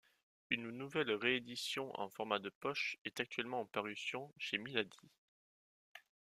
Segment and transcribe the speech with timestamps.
[0.49, 4.97] Une nouvelle réédition en format de poche est actuellement en parution chez Milady.